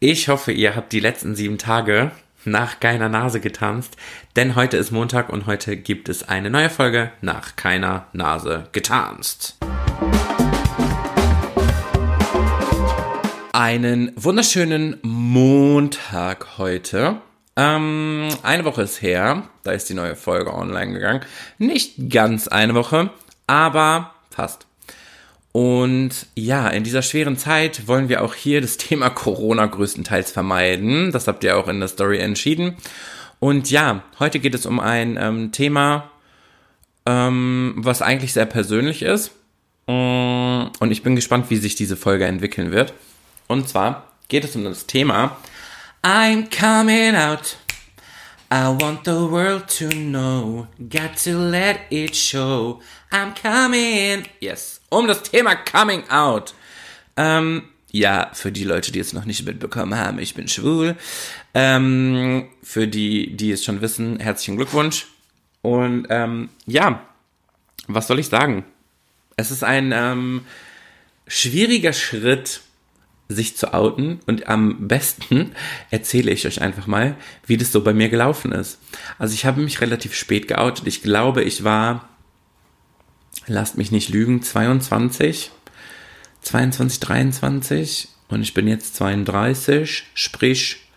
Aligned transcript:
Ich 0.00 0.28
hoffe, 0.28 0.52
ihr 0.52 0.76
habt 0.76 0.92
die 0.92 1.00
letzten 1.00 1.34
sieben 1.34 1.58
Tage 1.58 2.12
nach 2.44 2.78
keiner 2.78 3.08
Nase 3.08 3.40
getanzt, 3.40 3.96
denn 4.36 4.54
heute 4.54 4.76
ist 4.76 4.92
Montag 4.92 5.28
und 5.28 5.46
heute 5.46 5.76
gibt 5.76 6.08
es 6.08 6.28
eine 6.28 6.50
neue 6.50 6.70
Folge 6.70 7.10
nach 7.20 7.56
keiner 7.56 8.06
Nase 8.12 8.68
getanzt. 8.70 9.56
Einen 13.52 14.12
wunderschönen 14.14 14.98
Montag 15.02 16.58
heute. 16.58 17.16
Ähm, 17.56 18.28
eine 18.44 18.64
Woche 18.64 18.82
ist 18.82 19.02
her, 19.02 19.48
da 19.64 19.72
ist 19.72 19.88
die 19.88 19.94
neue 19.94 20.14
Folge 20.14 20.54
online 20.54 20.92
gegangen. 20.92 21.22
Nicht 21.58 22.08
ganz 22.08 22.46
eine 22.46 22.76
Woche, 22.76 23.10
aber 23.48 24.14
fast. 24.30 24.67
Und 25.58 26.26
ja, 26.36 26.68
in 26.68 26.84
dieser 26.84 27.02
schweren 27.02 27.36
Zeit 27.36 27.88
wollen 27.88 28.08
wir 28.08 28.22
auch 28.22 28.34
hier 28.36 28.60
das 28.60 28.76
Thema 28.76 29.10
Corona 29.10 29.66
größtenteils 29.66 30.30
vermeiden. 30.30 31.10
Das 31.10 31.26
habt 31.26 31.42
ihr 31.42 31.56
auch 31.56 31.66
in 31.66 31.80
der 31.80 31.88
Story 31.88 32.18
entschieden. 32.18 32.76
Und 33.40 33.68
ja, 33.68 34.04
heute 34.20 34.38
geht 34.38 34.54
es 34.54 34.66
um 34.66 34.78
ein 34.78 35.18
ähm, 35.20 35.50
Thema, 35.50 36.12
ähm, 37.06 37.74
was 37.76 38.02
eigentlich 38.02 38.34
sehr 38.34 38.46
persönlich 38.46 39.02
ist. 39.02 39.32
Und 39.86 40.90
ich 40.90 41.02
bin 41.02 41.16
gespannt, 41.16 41.50
wie 41.50 41.56
sich 41.56 41.74
diese 41.74 41.96
Folge 41.96 42.26
entwickeln 42.26 42.70
wird. 42.70 42.94
Und 43.48 43.68
zwar 43.68 44.12
geht 44.28 44.44
es 44.44 44.54
um 44.54 44.62
das 44.62 44.86
Thema 44.86 45.38
I'm 46.04 46.46
coming 46.56 47.16
out. 47.16 47.56
I 48.52 48.68
want 48.80 49.04
the 49.04 49.28
world 49.28 49.66
to 49.78 49.88
know. 49.88 50.68
Got 50.78 51.16
to 51.24 51.36
let 51.36 51.80
it 51.90 52.14
show. 52.14 52.80
I'm 53.10 53.34
coming. 53.34 54.26
Yes. 54.38 54.77
Um 54.90 55.06
das 55.06 55.22
Thema 55.22 55.54
Coming 55.54 56.08
Out. 56.10 56.54
Ähm, 57.16 57.64
ja, 57.90 58.30
für 58.32 58.52
die 58.52 58.64
Leute, 58.64 58.92
die 58.92 59.00
es 59.00 59.12
noch 59.12 59.24
nicht 59.24 59.44
mitbekommen 59.44 59.98
haben, 59.98 60.18
ich 60.18 60.34
bin 60.34 60.48
schwul. 60.48 60.96
Ähm, 61.54 62.48
für 62.62 62.86
die, 62.86 63.36
die 63.36 63.52
es 63.52 63.64
schon 63.64 63.80
wissen, 63.80 64.20
herzlichen 64.20 64.56
Glückwunsch. 64.56 65.06
Und 65.62 66.06
ähm, 66.10 66.50
ja, 66.66 67.02
was 67.86 68.06
soll 68.06 68.18
ich 68.18 68.28
sagen? 68.28 68.64
Es 69.36 69.50
ist 69.50 69.64
ein 69.64 69.92
ähm, 69.92 70.44
schwieriger 71.26 71.92
Schritt, 71.92 72.60
sich 73.28 73.56
zu 73.56 73.74
outen 73.74 74.20
und 74.26 74.48
am 74.48 74.88
besten 74.88 75.52
erzähle 75.90 76.30
ich 76.30 76.46
euch 76.46 76.62
einfach 76.62 76.86
mal, 76.86 77.14
wie 77.46 77.58
das 77.58 77.72
so 77.72 77.82
bei 77.82 77.92
mir 77.92 78.08
gelaufen 78.08 78.52
ist. 78.52 78.78
Also 79.18 79.34
ich 79.34 79.44
habe 79.44 79.60
mich 79.60 79.80
relativ 79.80 80.14
spät 80.14 80.48
geoutet. 80.48 80.86
Ich 80.86 81.02
glaube, 81.02 81.42
ich 81.44 81.62
war, 81.62 82.08
lasst 83.48 83.76
mich 83.78 83.90
nicht 83.90 84.08
lügen, 84.08 84.42
22, 84.42 85.50
22, 86.42 87.00
23 87.00 88.08
und 88.28 88.42
ich 88.42 88.54
bin 88.54 88.68
jetzt 88.68 88.96
32, 88.96 90.04
sprich, 90.14 90.88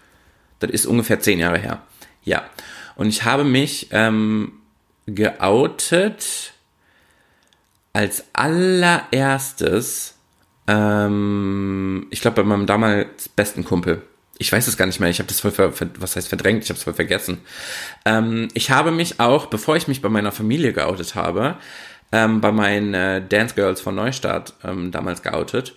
das 0.59 0.72
ist 0.72 0.85
ungefähr 0.85 1.19
zehn 1.19 1.39
Jahre 1.39 1.57
her. 1.57 1.81
Ja, 2.23 2.44
und 2.95 3.07
ich 3.07 3.23
habe 3.23 3.44
mich 3.44 3.88
ähm, 3.91 4.53
geoutet 5.07 6.53
als 7.94 8.25
allererstes 8.33 10.16
ähm, 10.67 12.07
ich 12.09 12.22
glaube, 12.22 12.41
bei 12.41 12.47
meinem 12.47 12.66
damals 12.66 13.29
besten 13.29 13.66
Kumpel. 13.66 14.03
Ich 14.38 14.52
weiß 14.52 14.67
es 14.67 14.77
gar 14.77 14.85
nicht 14.85 14.99
mehr. 14.99 15.09
Ich 15.09 15.19
habe 15.19 15.27
das 15.27 15.41
voll, 15.41 15.52
ver 15.52 15.73
was 15.99 16.16
heißt 16.16 16.27
verdrängt? 16.27 16.63
Ich 16.63 16.69
habe 16.69 16.77
es 16.77 16.83
voll 16.83 16.94
vergessen. 16.94 17.39
Ähm, 18.05 18.47
ich 18.53 18.72
habe 18.72 18.91
mich 18.91 19.19
auch, 19.19 19.47
bevor 19.47 19.75
ich 19.75 19.88
mich 19.88 20.02
bei 20.02 20.09
meiner 20.09 20.31
Familie 20.31 20.73
geoutet 20.73 21.16
habe, 21.16 21.57
ähm, 22.11 22.41
bei 22.41 22.51
meinen 22.51 22.93
äh, 22.93 23.25
Dance 23.25 23.55
Girls 23.55 23.81
von 23.81 23.95
Neustadt 23.95 24.53
ähm, 24.63 24.91
damals 24.91 25.21
geoutet. 25.21 25.75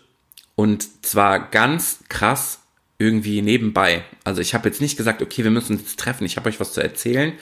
Und 0.57 1.05
zwar 1.05 1.51
ganz 1.51 2.01
krass 2.09 2.61
irgendwie 2.99 3.43
nebenbei. 3.43 4.05
Also 4.23 4.41
ich 4.41 4.55
habe 4.55 4.69
jetzt 4.69 4.81
nicht 4.81 4.97
gesagt, 4.97 5.23
okay, 5.23 5.45
wir 5.45 5.51
müssen 5.51 5.79
uns 5.79 5.97
treffen, 5.97 6.25
ich 6.25 6.37
habe 6.37 6.49
euch 6.49 6.61
was 6.61 6.73
zu 6.73 6.81
erzählen, 6.81 7.33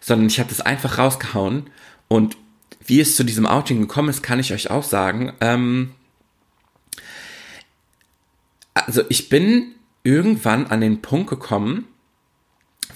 sondern 0.00 0.26
ich 0.26 0.38
habe 0.38 0.48
das 0.48 0.60
einfach 0.60 0.98
rausgehauen. 0.98 1.70
Und 2.08 2.36
wie 2.84 3.00
es 3.00 3.16
zu 3.16 3.24
diesem 3.24 3.46
Outing 3.46 3.80
gekommen 3.80 4.08
ist, 4.08 4.22
kann 4.22 4.40
ich 4.40 4.52
euch 4.52 4.70
auch 4.70 4.82
sagen. 4.82 5.32
Ähm, 5.40 5.92
also 8.74 9.02
ich 9.08 9.28
bin 9.28 9.74
irgendwann 10.02 10.66
an 10.66 10.80
den 10.80 11.02
Punkt 11.02 11.30
gekommen, 11.30 11.86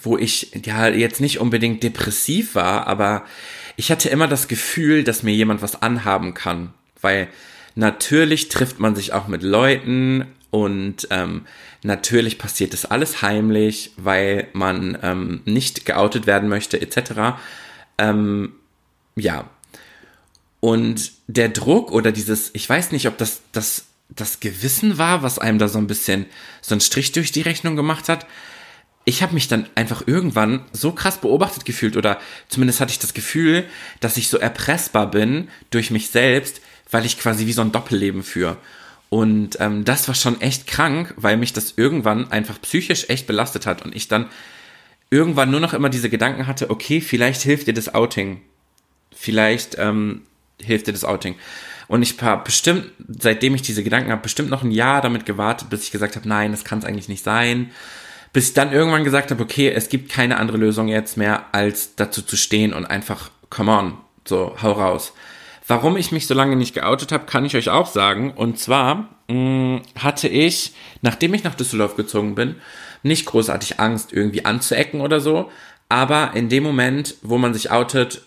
wo 0.03 0.19
ich 0.19 0.50
ja 0.65 0.89
jetzt 0.89 1.21
nicht 1.21 1.39
unbedingt 1.41 1.83
depressiv 1.83 2.55
war, 2.55 2.87
aber 2.87 3.25
ich 3.77 3.91
hatte 3.91 4.09
immer 4.09 4.29
das 4.29 4.49
Gefühl, 4.49 5.05
dass 5.05 5.23
mir 5.23 5.35
jemand 5.35 5.62
was 5.62 5.83
anhaben 5.83 6.35
kann, 6.35 6.73
weil 7.01 7.29
natürlich 7.75 8.49
trifft 8.49 8.79
man 8.81 8.95
sich 8.95 9.12
auch 9.12 9.29
mit 9.29 9.43
Leuten 9.43 10.27
und 10.51 11.09
ähm, 11.11 11.47
natürlich 11.83 12.39
passiert 12.39 12.73
das 12.73 12.85
alles 12.85 13.23
heimlich, 13.23 13.93
weil 13.97 14.49
man 14.53 14.97
ähm, 15.03 15.43
nicht 15.45 15.85
geoutet 15.85 16.27
werden 16.27 16.49
möchte 16.49 16.81
etc. 16.81 17.37
Ähm, 17.99 18.53
ja. 19.17 19.51
Und 20.61 21.12
der 21.27 21.49
Druck 21.49 21.91
oder 21.93 22.12
dieses, 22.12 22.51
ich 22.55 22.69
weiß 22.69 22.93
nicht, 22.93 23.09
ob 23.09 23.19
das 23.19 23.43
das 23.53 23.87
das 24.09 24.41
Gewissen 24.41 24.99
war, 24.99 25.23
was 25.23 25.39
einem 25.39 25.59
da 25.59 25.69
so 25.69 25.79
ein 25.79 25.87
bisschen 25.87 26.27
so 26.61 26.75
einen 26.75 26.81
Strich 26.81 27.12
durch 27.12 27.33
die 27.33 27.43
Rechnung 27.43 27.77
gemacht 27.77 28.09
hat. 28.09 28.27
Ich 29.05 29.23
habe 29.23 29.35
mich 29.35 29.49
dann 29.49 29.67
einfach 29.75 30.07
irgendwann 30.07 30.65
so 30.73 30.93
krass 30.93 31.21
beobachtet 31.21 31.65
gefühlt 31.65 31.97
oder 31.97 32.19
zumindest 32.49 32.81
hatte 32.81 32.93
ich 32.93 32.99
das 32.99 33.15
Gefühl, 33.15 33.65
dass 34.01 34.17
ich 34.17 34.29
so 34.29 34.39
erpressbar 34.39 35.11
bin 35.11 35.49
durch 35.71 35.91
mich 35.91 36.11
selbst, 36.11 36.61
weil 36.91 37.05
ich 37.05 37.19
quasi 37.19 37.47
wie 37.47 37.53
so 37.53 37.61
ein 37.61 37.73
Doppelleben 37.73 38.23
führe. 38.23 38.57
Und 39.11 39.61
ähm, 39.61 39.85
das 39.85 40.09
war 40.09 40.15
schon 40.15 40.41
echt 40.41 40.67
krank, 40.67 41.15
weil 41.17 41.37
mich 41.37 41.53
das 41.53 41.75
irgendwann 41.77 42.33
einfach 42.33 42.61
psychisch 42.63 43.09
echt 43.11 43.27
belastet 43.27 43.67
hat 43.67 43.85
und 43.85 43.95
ich 43.95 44.09
dann 44.09 44.27
irgendwann 45.11 45.51
nur 45.51 45.61
noch 45.61 45.75
immer 45.75 45.91
diese 45.91 46.11
Gedanken 46.11 46.47
hatte, 46.47 46.71
okay, 46.71 47.01
vielleicht 47.01 47.43
hilft 47.43 47.67
dir 47.69 47.75
das 47.75 47.95
Outing. 47.95 48.41
Vielleicht 49.15 49.77
ähm, 49.79 50.23
hilft 50.61 50.89
dir 50.89 50.93
das 50.93 51.05
Outing. 51.05 51.37
Und 51.87 52.03
ich 52.03 52.21
habe 52.23 52.45
bestimmt, 52.45 52.87
seitdem 53.07 53.55
ich 53.55 53.63
diese 53.63 53.85
Gedanken 53.85 54.11
habe, 54.11 54.23
bestimmt 54.23 54.51
noch 54.51 54.63
ein 54.63 54.73
Jahr 54.73 55.01
damit 55.03 55.27
gewartet, 55.27 55.71
bis 55.71 55.85
ich 55.85 55.93
gesagt 55.93 56.17
habe, 56.17 56.29
nein, 56.29 56.51
das 56.51 56.65
kann 56.65 56.79
es 56.79 56.85
eigentlich 56.85 57.09
nicht 57.09 57.23
sein. 57.23 57.71
Bis 58.34 58.49
ich 58.49 58.55
dann 58.55 58.72
irgendwann 58.72 59.05
gesagt 59.05 59.31
habe, 59.31 59.43
okay, 59.43 59.71
es 59.71 59.89
gibt 59.89 60.11
keine 60.11 60.39
andere 60.39 60.59
Lösung 60.59 60.89
jetzt 60.89 61.17
mehr, 61.17 61.47
als 61.53 61.95
dazu 61.95 62.21
zu 62.21 62.37
stehen 62.37 62.72
und 62.72 62.84
einfach, 62.84 63.31
come 63.49 63.71
on, 63.71 63.97
so, 64.27 64.56
hau 64.61 64.72
raus. 64.72 65.12
Warum 65.69 65.97
ich 65.97 66.11
mich 66.11 66.27
so 66.27 66.34
lange 66.34 66.56
nicht 66.56 66.75
geoutet 66.75 67.12
habe, 67.12 67.27
kann 67.27 67.44
ich 67.44 67.56
euch 67.56 67.71
auch 67.71 67.87
sagen. 67.87 68.33
Und 68.33 68.59
zwar 68.59 69.09
mh, 69.28 69.34
mm, 69.34 69.83
hatte 69.97 70.27
ich, 70.27 70.75
nachdem 71.00 71.33
ich 71.33 71.44
nach 71.44 71.55
Düsseldorf 71.55 71.94
gezogen 71.94 72.34
bin, 72.34 72.56
nicht 73.05 73.25
großartig 73.25 73.78
Angst, 73.78 74.12
irgendwie 74.12 74.44
anzuecken 74.44 75.00
oder 75.00 75.21
so. 75.21 75.50
Aber 75.89 76.33
in 76.34 76.49
dem 76.49 76.65
Moment, 76.65 77.15
wo 77.23 77.39
man 77.39 77.55
sich 77.55 77.71
outet, 77.71 78.23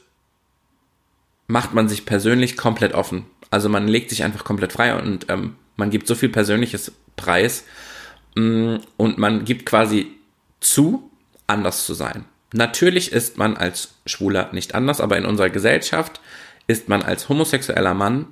macht 1.47 1.73
man 1.73 1.89
sich 1.89 2.05
persönlich 2.05 2.55
komplett 2.55 2.93
offen. 2.93 3.25
Also 3.49 3.67
man 3.67 3.89
legt 3.89 4.09
sich 4.09 4.23
einfach 4.23 4.45
komplett 4.45 4.71
frei 4.71 4.95
und 4.95 5.25
ähm, 5.27 5.55
man 5.75 5.89
gibt 5.89 6.07
so 6.07 6.15
viel 6.15 6.29
persönliches 6.29 6.93
Preis 7.17 7.65
und 8.37 9.17
man 9.17 9.45
gibt 9.45 9.65
quasi 9.65 10.11
zu, 10.59 11.09
anders 11.47 11.85
zu 11.85 11.93
sein. 11.93 12.25
Natürlich 12.53 13.11
ist 13.11 13.37
man 13.37 13.57
als 13.57 13.95
Schwuler 14.05 14.49
nicht 14.53 14.75
anders, 14.75 15.01
aber 15.01 15.17
in 15.17 15.25
unserer 15.25 15.49
Gesellschaft 15.49 16.21
ist 16.67 16.87
man 16.87 17.01
als 17.01 17.29
homosexueller 17.29 17.93
Mann 17.93 18.27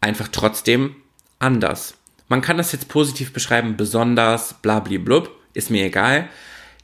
einfach 0.00 0.28
trotzdem 0.28 0.96
anders. 1.38 1.94
Man 2.28 2.42
kann 2.42 2.58
das 2.58 2.72
jetzt 2.72 2.88
positiv 2.88 3.32
beschreiben, 3.32 3.76
besonders, 3.76 4.54
blablablub, 4.62 5.30
ist 5.54 5.70
mir 5.70 5.84
egal. 5.86 6.28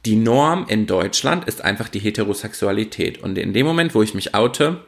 Die 0.04 0.16
Norm 0.16 0.66
in 0.68 0.86
Deutschland 0.86 1.46
ist 1.46 1.62
einfach 1.62 1.88
die 1.88 1.98
Heterosexualität. 1.98 3.22
Und 3.22 3.38
in 3.38 3.52
dem 3.52 3.66
Moment, 3.66 3.94
wo 3.94 4.02
ich 4.02 4.14
mich 4.14 4.34
oute, 4.34 4.84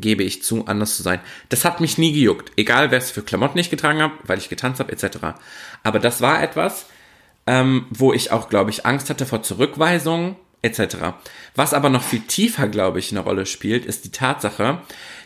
gebe 0.00 0.22
ich 0.22 0.42
zu, 0.42 0.66
anders 0.66 0.96
zu 0.96 1.02
sein. 1.02 1.20
Das 1.48 1.64
hat 1.64 1.80
mich 1.80 1.98
nie 1.98 2.12
gejuckt, 2.12 2.52
egal 2.56 2.90
wer 2.90 2.98
es 2.98 3.10
für 3.10 3.22
Klamotten 3.22 3.58
ich 3.58 3.70
getragen 3.70 4.00
habe, 4.00 4.14
weil 4.24 4.38
ich 4.38 4.48
getanzt 4.48 4.80
habe, 4.80 4.92
etc. 4.92 5.18
Aber 5.82 5.98
das 5.98 6.20
war 6.20 6.42
etwas, 6.42 6.86
ähm, 7.46 7.86
wo 7.90 8.12
ich 8.12 8.32
auch, 8.32 8.48
glaube 8.48 8.70
ich, 8.70 8.86
Angst 8.86 9.10
hatte 9.10 9.26
vor 9.26 9.42
Zurückweisung, 9.42 10.36
etc. 10.62 10.96
Was 11.54 11.74
aber 11.74 11.88
noch 11.88 12.02
viel 12.02 12.20
tiefer, 12.20 12.68
glaube 12.68 12.98
ich, 12.98 13.12
eine 13.12 13.20
Rolle 13.20 13.46
spielt, 13.46 13.84
ist 13.84 14.04
die 14.04 14.10
Tatsache, 14.10 14.80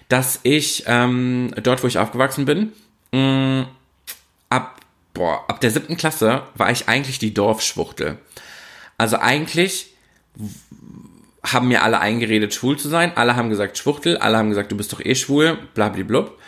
dass 0.09 0.41
ich 0.43 0.85
ähm, 0.87 1.55
dort, 1.63 1.83
wo 1.83 1.87
ich 1.87 1.99
aufgewachsen 1.99 2.45
bin, 2.45 2.73
mh, 3.13 3.63
mm, 3.63 3.67
ab, 4.51 4.81
boah, 5.15 5.45
ab 5.49 5.61
der 5.61 5.71
siebten 5.71 5.97
Klasse 5.97 6.43
war 6.55 6.71
ich 6.71 6.89
eigentlich 6.89 7.19
die 7.19 7.33
Dorfschwuchtel. 7.33 8.19
Also 8.99 9.19
eigentlich 9.19 9.95
haben 11.43 11.69
mir 11.69 11.83
alle 11.83 12.01
eingeredet, 12.01 12.55
schwul 12.55 12.79
zu 12.79 12.89
sein. 12.89 13.13
Alle 13.17 13.37
haben 13.37 13.51
gesagt, 13.51 13.79
Schwuchtel. 13.79 14.19
Alle 14.19 14.37
haben 14.37 14.51
gesagt, 14.51 14.73
du 14.73 14.77
bist 14.77 14.93
doch 14.93 15.05
eh 15.05 15.15
schwul. 15.15 15.59
Blablablub. 15.75 16.39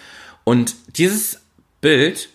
Und 0.45 0.75
dieses 0.97 1.41
Bild 1.81 2.29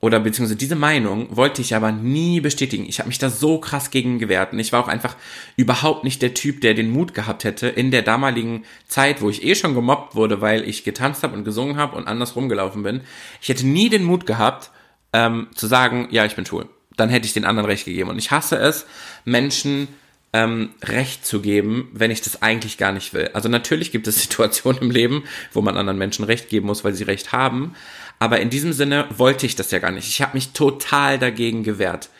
oder 0.00 0.20
beziehungsweise 0.20 0.58
diese 0.58 0.76
Meinung 0.76 1.34
wollte 1.34 1.62
ich 1.62 1.74
aber 1.74 1.90
nie 1.90 2.40
bestätigen. 2.40 2.84
Ich 2.86 2.98
habe 2.98 3.08
mich 3.08 3.18
da 3.18 3.30
so 3.30 3.58
krass 3.58 3.90
gegen 3.90 4.18
gewehrt. 4.18 4.52
Und 4.52 4.58
ich 4.58 4.70
war 4.70 4.84
auch 4.84 4.88
einfach 4.88 5.16
überhaupt 5.56 6.04
nicht 6.04 6.20
der 6.20 6.34
Typ, 6.34 6.60
der 6.60 6.74
den 6.74 6.90
Mut 6.90 7.14
gehabt 7.14 7.44
hätte, 7.44 7.68
in 7.68 7.90
der 7.90 8.02
damaligen 8.02 8.64
Zeit, 8.86 9.22
wo 9.22 9.30
ich 9.30 9.42
eh 9.42 9.54
schon 9.54 9.74
gemobbt 9.74 10.14
wurde, 10.14 10.42
weil 10.42 10.68
ich 10.68 10.84
getanzt 10.84 11.22
habe 11.22 11.34
und 11.34 11.44
gesungen 11.44 11.78
habe 11.78 11.96
und 11.96 12.06
anders 12.06 12.36
rumgelaufen 12.36 12.82
bin. 12.82 13.00
Ich 13.40 13.48
hätte 13.48 13.66
nie 13.66 13.88
den 13.88 14.04
Mut 14.04 14.26
gehabt, 14.26 14.70
ähm, 15.14 15.48
zu 15.54 15.66
sagen, 15.66 16.08
ja, 16.10 16.26
ich 16.26 16.36
bin 16.36 16.44
schwul. 16.44 16.68
dann 16.96 17.08
hätte 17.08 17.26
ich 17.26 17.32
den 17.32 17.44
anderen 17.46 17.68
recht 17.68 17.86
gegeben. 17.86 18.10
Und 18.10 18.18
ich 18.18 18.30
hasse 18.30 18.56
es, 18.56 18.84
Menschen 19.24 19.88
ähm, 20.34 20.70
Recht 20.82 21.24
zu 21.24 21.40
geben, 21.40 21.88
wenn 21.92 22.10
ich 22.10 22.20
das 22.20 22.42
eigentlich 22.42 22.76
gar 22.76 22.90
nicht 22.90 23.14
will. 23.14 23.30
Also 23.32 23.48
natürlich 23.48 23.92
gibt 23.92 24.08
es 24.08 24.20
Situationen 24.20 24.82
im 24.82 24.90
Leben, 24.90 25.22
wo 25.52 25.62
man 25.62 25.78
anderen 25.78 25.96
Menschen 25.96 26.24
Recht 26.24 26.50
geben 26.50 26.66
muss, 26.66 26.84
weil 26.84 26.92
sie 26.92 27.04
Recht 27.04 27.32
haben. 27.32 27.74
Aber 28.18 28.40
in 28.40 28.50
diesem 28.50 28.72
Sinne 28.72 29.06
wollte 29.16 29.46
ich 29.46 29.54
das 29.54 29.70
ja 29.70 29.78
gar 29.78 29.92
nicht. 29.92 30.08
Ich 30.08 30.20
habe 30.20 30.34
mich 30.34 30.50
total 30.50 31.18
dagegen 31.18 31.62
gewehrt. 31.62 32.10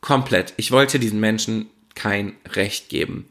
Komplett. 0.00 0.54
Ich 0.56 0.70
wollte 0.70 0.98
diesen 0.98 1.18
Menschen 1.18 1.66
kein 1.96 2.34
Recht 2.52 2.88
geben. 2.88 3.28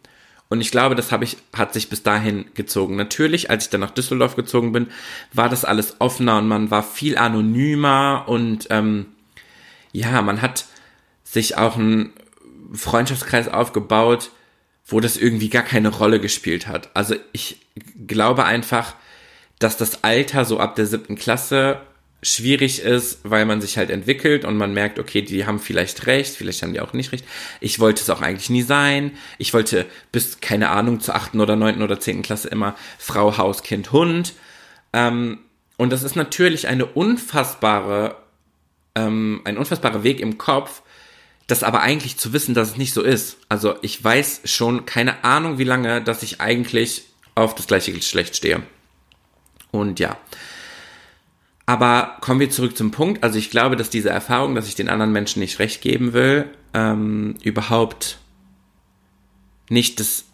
Und 0.49 0.59
ich 0.59 0.71
glaube, 0.71 0.95
das 0.95 1.11
habe 1.11 1.23
ich, 1.23 1.37
hat 1.53 1.73
sich 1.73 1.89
bis 1.89 2.03
dahin 2.03 2.45
gezogen. 2.53 2.95
Natürlich, 2.95 3.49
als 3.49 3.65
ich 3.65 3.69
dann 3.69 3.81
nach 3.81 3.91
Düsseldorf 3.91 4.35
gezogen 4.35 4.73
bin, 4.73 4.87
war 5.31 5.47
das 5.47 5.63
alles 5.63 5.95
offener 5.99 6.37
und 6.37 6.47
man 6.47 6.69
war 6.69 6.83
viel 6.83 7.17
anonymer 7.17 8.25
und 8.27 8.67
ähm, 8.69 9.07
ja, 9.93 10.21
man 10.21 10.41
hat 10.41 10.65
sich 11.23 11.57
auch 11.57 11.77
einen 11.77 12.13
Freundschaftskreis 12.73 13.47
aufgebaut, 13.47 14.31
wo 14.85 14.99
das 14.99 15.17
irgendwie 15.17 15.49
gar 15.49 15.63
keine 15.63 15.89
Rolle 15.89 16.19
gespielt 16.19 16.67
hat. 16.67 16.89
Also 16.95 17.15
ich 17.31 17.57
glaube 18.07 18.45
einfach, 18.45 18.95
dass 19.59 19.77
das 19.77 20.03
Alter 20.03 20.45
so 20.45 20.59
ab 20.59 20.75
der 20.75 20.85
siebten 20.85 21.15
Klasse 21.15 21.81
schwierig 22.23 22.81
ist, 22.81 23.19
weil 23.23 23.45
man 23.45 23.61
sich 23.61 23.77
halt 23.77 23.89
entwickelt 23.89 24.45
und 24.45 24.57
man 24.57 24.73
merkt, 24.73 24.97
okay, 24.97 25.21
die 25.21 25.45
haben 25.45 25.59
vielleicht 25.59 26.05
recht, 26.07 26.35
vielleicht 26.35 26.63
haben 26.63 26.73
die 26.73 26.79
auch 26.79 26.93
nicht 26.93 27.11
recht. 27.11 27.25
Ich 27.59 27.79
wollte 27.79 28.01
es 28.01 28.09
auch 28.09 28.21
eigentlich 28.21 28.49
nie 28.49 28.61
sein. 28.61 29.11
Ich 29.37 29.53
wollte 29.53 29.85
bis, 30.11 30.39
keine 30.39 30.69
Ahnung, 30.69 31.01
zur 31.01 31.15
achten 31.15 31.41
oder 31.41 31.55
neunten 31.55 31.83
oder 31.83 31.99
zehnten 31.99 32.23
Klasse 32.23 32.47
immer 32.47 32.75
Frau, 32.97 33.37
Haus, 33.37 33.63
Kind, 33.63 33.91
Hund. 33.91 34.33
Ähm, 34.93 35.39
und 35.77 35.91
das 35.91 36.03
ist 36.03 36.15
natürlich 36.15 36.67
eine 36.67 36.85
unfassbare, 36.85 38.15
ähm, 38.95 39.41
ein 39.43 39.57
unfassbarer 39.57 40.03
Weg 40.03 40.21
im 40.21 40.37
Kopf, 40.37 40.81
das 41.47 41.63
aber 41.63 41.81
eigentlich 41.81 42.17
zu 42.17 42.33
wissen, 42.33 42.53
dass 42.53 42.71
es 42.71 42.77
nicht 42.77 42.93
so 42.93 43.01
ist. 43.01 43.37
Also 43.49 43.75
ich 43.81 44.01
weiß 44.03 44.41
schon 44.45 44.85
keine 44.85 45.23
Ahnung, 45.23 45.57
wie 45.57 45.65
lange, 45.65 46.01
dass 46.01 46.23
ich 46.23 46.39
eigentlich 46.41 47.03
auf 47.35 47.55
das 47.55 47.67
gleiche 47.67 47.91
Geschlecht 47.91 48.35
stehe. 48.35 48.63
Und 49.71 49.99
ja. 49.99 50.17
Aber 51.65 52.17
kommen 52.21 52.39
wir 52.39 52.49
zurück 52.49 52.77
zum 52.77 52.91
Punkt. 52.91 53.23
Also 53.23 53.39
ich 53.39 53.49
glaube, 53.49 53.75
dass 53.75 53.89
diese 53.89 54.09
Erfahrung, 54.09 54.55
dass 54.55 54.67
ich 54.67 54.75
den 54.75 54.89
anderen 54.89 55.11
Menschen 55.11 55.39
nicht 55.39 55.59
recht 55.59 55.81
geben 55.81 56.13
will, 56.13 56.49
ähm, 56.73 57.35
überhaupt 57.41 58.19
nicht 59.69 59.99
das 59.99 60.25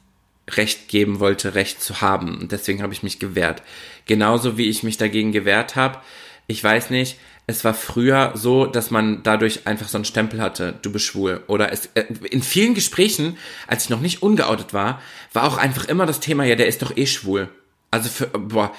Recht 0.50 0.88
geben 0.88 1.20
wollte, 1.20 1.54
Recht 1.54 1.82
zu 1.82 2.02
haben. 2.02 2.40
Und 2.40 2.52
deswegen 2.52 2.82
habe 2.82 2.94
ich 2.94 3.04
mich 3.04 3.20
gewehrt. 3.20 3.62
Genauso 4.06 4.58
wie 4.58 4.70
ich 4.70 4.84
mich 4.84 4.98
dagegen 4.98 5.32
gewehrt 5.32 5.76
habe. 5.76 6.00
Ich 6.48 6.64
weiß 6.64 6.90
nicht, 6.90 7.18
es 7.50 7.66
war 7.66 7.74
früher 7.74 8.32
so, 8.36 8.68
dass 8.68 8.92
man 8.92 9.24
dadurch 9.24 9.66
einfach 9.66 9.90
so 9.90 9.98
einen 9.98 10.06
Stempel 10.06 10.40
hatte, 10.40 10.76
du 10.84 10.92
bist 10.92 11.06
schwul. 11.06 11.44
Oder 11.48 11.72
es, 11.72 11.88
äh, 11.96 12.04
in 12.30 12.44
vielen 12.44 12.76
Gesprächen, 12.76 13.38
als 13.66 13.86
ich 13.86 13.90
noch 13.90 14.02
nicht 14.02 14.22
ungeoutet 14.22 14.72
war, 14.72 15.02
war 15.34 15.46
auch 15.46 15.58
einfach 15.58 15.86
immer 15.86 16.06
das 16.06 16.20
Thema, 16.20 16.44
ja, 16.44 16.56
der 16.56 16.68
ist 16.68 16.84
doch 16.84 16.96
eh 16.96 17.08
schwul. 17.08 17.50
Also 17.90 18.08
für, 18.08 18.28
boah, 18.28 18.72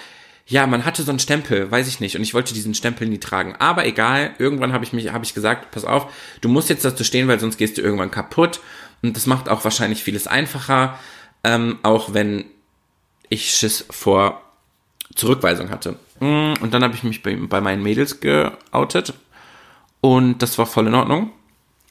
ja, 0.46 0.68
man 0.68 0.84
hatte 0.84 1.02
so 1.02 1.10
einen 1.10 1.18
Stempel, 1.18 1.68
weiß 1.68 1.88
ich 1.88 1.98
nicht, 1.98 2.14
und 2.14 2.22
ich 2.22 2.32
wollte 2.32 2.54
diesen 2.54 2.74
Stempel 2.74 3.08
nie 3.08 3.18
tragen. 3.18 3.56
Aber 3.58 3.86
egal, 3.86 4.34
irgendwann 4.38 4.72
habe 4.72 4.84
ich 4.84 4.92
mich, 4.92 5.12
habe 5.12 5.24
ich 5.24 5.34
gesagt, 5.34 5.72
pass 5.72 5.84
auf, 5.84 6.12
du 6.40 6.48
musst 6.48 6.70
jetzt 6.70 6.84
dazu 6.84 7.02
stehen, 7.02 7.26
weil 7.26 7.40
sonst 7.40 7.56
gehst 7.56 7.76
du 7.76 7.82
irgendwann 7.82 8.12
kaputt. 8.12 8.60
Und 9.02 9.16
das 9.16 9.26
macht 9.26 9.48
auch 9.48 9.64
wahrscheinlich 9.64 10.04
vieles 10.04 10.28
einfacher, 10.28 10.96
ähm, 11.42 11.80
auch 11.82 12.14
wenn 12.14 12.44
ich 13.28 13.52
Schiss 13.52 13.84
vor 13.90 14.42
Zurückweisung 15.16 15.70
hatte. 15.70 15.96
Mm, 16.20 16.54
und 16.60 16.72
dann 16.72 16.82
habe 16.82 16.94
ich 16.94 17.02
mich 17.02 17.22
bei, 17.22 17.34
bei 17.36 17.60
meinen 17.60 17.82
Mädels 17.82 18.20
geoutet 18.20 19.14
und 20.00 20.38
das 20.38 20.58
war 20.58 20.66
voll 20.66 20.86
in 20.86 20.94
Ordnung. 20.94 21.32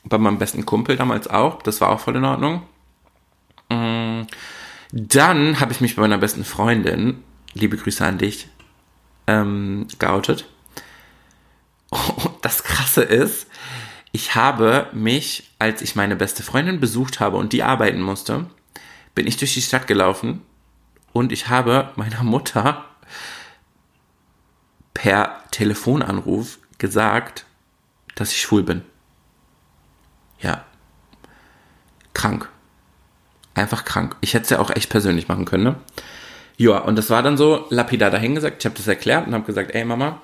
Bei 0.05 0.17
meinem 0.17 0.39
besten 0.39 0.65
Kumpel 0.65 0.95
damals 0.95 1.27
auch, 1.27 1.61
das 1.61 1.81
war 1.81 1.89
auch 1.89 1.99
voll 1.99 2.15
in 2.15 2.25
Ordnung. 2.25 2.63
Mm, 3.69 4.21
dann 4.91 5.59
habe 5.59 5.71
ich 5.71 5.81
mich 5.81 5.95
bei 5.95 6.01
meiner 6.01 6.17
besten 6.17 6.45
Freundin 6.45 7.23
liebe 7.53 7.77
Grüße 7.77 8.05
an 8.05 8.17
dich, 8.17 8.47
ähm, 9.27 9.87
geoutet. 9.97 10.45
Und 11.91 12.35
das 12.41 12.63
Krasse 12.63 13.03
ist, 13.03 13.47
ich 14.11 14.35
habe 14.35 14.87
mich, 14.93 15.51
als 15.59 15.81
ich 15.81 15.95
meine 15.95 16.15
beste 16.15 16.43
Freundin 16.43 16.79
besucht 16.79 17.19
habe 17.19 17.37
und 17.37 17.53
die 17.53 17.61
arbeiten 17.61 18.01
musste, 18.01 18.47
bin 19.13 19.27
ich 19.27 19.37
durch 19.37 19.53
die 19.53 19.61
Stadt 19.61 19.85
gelaufen 19.85 20.41
und 21.13 21.31
ich 21.31 21.47
habe 21.49 21.91
meiner 21.95 22.23
Mutter 22.23 22.85
per 24.99 25.45
Telefonanruf 25.51 26.59
gesagt, 26.77 27.45
dass 28.15 28.33
ich 28.33 28.41
schwul 28.41 28.63
bin. 28.63 28.81
Ja. 30.41 30.65
Krank. 32.13 32.49
Einfach 33.53 33.85
krank. 33.85 34.17
Ich 34.19 34.33
hätte 34.33 34.43
es 34.43 34.49
ja 34.49 34.59
auch 34.59 34.71
echt 34.71 34.89
persönlich 34.89 35.29
machen 35.29 35.45
können, 35.45 35.63
ne? 35.63 35.75
Ja, 36.57 36.79
und 36.79 36.97
das 36.97 37.09
war 37.09 37.23
dann 37.23 37.37
so 37.37 37.65
lapidar 37.69 38.11
dahingesagt. 38.11 38.57
Ich 38.59 38.65
habe 38.65 38.75
das 38.75 38.87
erklärt 38.87 39.25
und 39.25 39.33
habe 39.33 39.45
gesagt, 39.45 39.71
ey 39.71 39.85
Mama, 39.85 40.21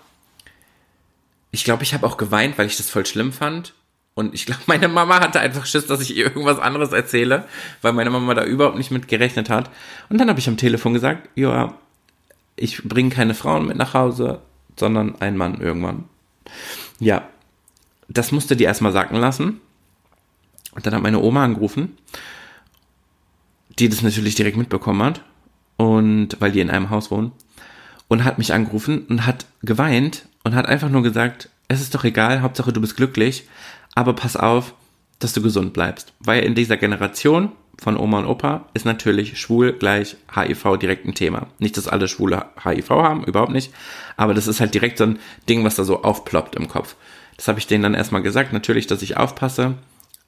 ich 1.52 1.64
glaube, 1.64 1.84
ich 1.84 1.94
habe 1.94 2.06
auch 2.06 2.18
geweint, 2.18 2.58
weil 2.58 2.68
ich 2.68 2.76
das 2.76 2.90
voll 2.90 3.06
schlimm 3.06 3.32
fand. 3.32 3.74
Und 4.14 4.34
ich 4.34 4.46
glaube, 4.46 4.64
meine 4.66 4.90
Mama 4.90 5.22
hatte 5.22 5.40
einfach 5.40 5.66
Schiss, 5.66 5.88
dass 5.88 6.02
ich 6.02 6.18
ihr 6.18 6.26
irgendwas 6.26 6.60
anderes 6.60 6.92
erzähle, 6.92 7.48
weil 7.82 7.94
meine 7.94 8.10
Mama 8.10 8.34
da 8.34 8.44
überhaupt 8.44 8.78
nicht 8.78 8.92
mit 8.92 9.08
gerechnet 9.08 9.50
hat. 9.50 9.70
Und 10.10 10.18
dann 10.18 10.28
habe 10.28 10.40
ich 10.40 10.50
am 10.50 10.58
Telefon 10.58 10.94
gesagt, 10.94 11.30
ja, 11.36 11.76
ich 12.58 12.84
bringe 12.84 13.10
keine 13.10 13.36
Frauen 13.36 13.68
mit 13.68 13.78
nach 13.78 13.94
Hause, 13.94 14.42
sondern 14.80 15.20
einen 15.22 15.38
Mann 15.38 15.62
irgendwann. 15.62 16.06
Ja, 17.00 17.28
das 18.08 18.32
musste 18.32 18.56
die 18.56 18.64
erstmal 18.64 18.92
sacken 18.92 19.18
lassen. 19.18 19.62
Und 20.74 20.86
dann 20.86 20.94
hat 20.94 21.02
meine 21.02 21.22
Oma 21.22 21.44
angerufen, 21.44 21.98
die 23.80 23.90
das 23.90 24.02
natürlich 24.02 24.36
direkt 24.36 24.58
mitbekommen 24.58 25.02
hat 25.02 25.22
und 25.78 26.38
weil 26.40 26.52
die 26.52 26.60
in 26.60 26.70
einem 26.70 26.90
Haus 26.90 27.12
wohnen 27.12 27.32
und 28.08 28.24
hat 28.24 28.38
mich 28.38 28.54
angerufen 28.54 29.06
und 29.08 29.26
hat 29.26 29.46
geweint 29.62 30.28
und 30.44 30.54
hat 30.56 30.68
einfach 30.68 30.90
nur 30.90 31.04
gesagt, 31.04 31.50
es 31.68 31.82
ist 31.82 31.96
doch 31.96 32.04
egal, 32.04 32.42
Hauptsache 32.42 32.74
du 32.74 32.82
bist 32.82 32.98
glücklich, 32.98 33.48
aber 33.96 34.14
pass 34.14 34.36
auf, 34.36 34.74
dass 35.20 35.34
du 35.34 35.42
gesund 35.42 35.74
bleibst, 35.74 36.14
weil 36.20 36.44
in 36.44 36.56
dieser 36.56 36.78
Generation 36.78 37.52
von 37.78 37.98
Oma 37.98 38.20
und 38.20 38.26
Opa 38.26 38.66
ist 38.74 38.86
natürlich 38.86 39.40
schwul 39.40 39.74
gleich 39.74 40.16
HIV 40.34 40.78
direkt 40.78 41.06
ein 41.06 41.16
Thema. 41.16 41.48
Nicht, 41.60 41.78
dass 41.78 41.88
alle 41.88 42.08
Schwule 42.08 42.46
HIV 42.64 42.90
haben, 42.90 43.24
überhaupt 43.24 43.52
nicht, 43.52 43.74
aber 44.18 44.34
das 44.34 44.48
ist 44.48 44.60
halt 44.60 44.74
direkt 44.74 44.98
so 44.98 45.06
ein 45.06 45.20
Ding, 45.50 45.64
was 45.64 45.76
da 45.76 45.84
so 45.84 46.04
aufploppt 46.04 46.56
im 46.56 46.68
Kopf. 46.68 46.96
Das 47.38 47.48
habe 47.48 47.60
ich 47.60 47.68
denen 47.68 47.84
dann 47.84 47.94
erstmal 47.94 48.22
gesagt, 48.22 48.54
natürlich, 48.54 48.88
dass 48.88 49.02
ich 49.02 49.18
aufpasse, 49.18 49.76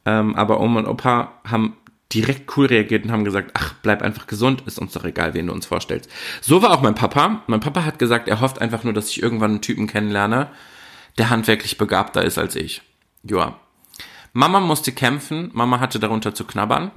ähm, 0.06 0.36
aber 0.36 0.60
Oma 0.60 0.80
und 0.82 0.88
Opa 0.88 1.34
haben 1.46 1.78
direkt 2.14 2.56
cool 2.58 2.68
reagiert 2.68 3.04
und 3.04 3.12
haben 3.12 3.26
gesagt, 3.26 3.52
ach, 3.54 3.74
bleib 3.82 4.02
einfach 4.02 4.28
gesund, 4.28 4.64
ist 4.66 4.80
uns 4.80 4.94
doch 4.94 5.04
egal, 5.04 5.34
wen 5.34 5.48
du 5.48 5.54
uns 5.54 5.66
vorstellst. 5.66 6.10
So 6.42 6.62
war 6.62 6.72
auch 6.72 6.82
mein 6.82 6.96
Papa. 6.96 7.44
Mein 7.48 7.60
Papa 7.60 7.84
hat 7.84 8.00
gesagt, 8.00 8.28
er 8.28 8.40
hofft 8.40 8.62
einfach 8.62 8.84
nur, 8.84 8.94
dass 8.94 9.10
ich 9.10 9.22
irgendwann 9.22 9.52
einen 9.52 9.62
Typen 9.62 9.88
kennenlerne, 9.88 10.48
der 11.18 11.30
handwerklich 11.30 11.78
begabter 11.78 12.24
ist 12.24 12.38
als 12.38 12.56
ich. 12.56 12.82
Joa. 13.24 13.60
Mama 14.34 14.60
musste 14.60 14.92
kämpfen, 14.92 15.50
Mama 15.54 15.80
hatte 15.80 16.00
darunter 16.00 16.34
zu 16.34 16.46
knabbern. 16.46 16.92